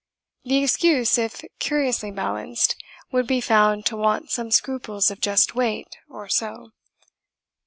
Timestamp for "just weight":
5.21-5.95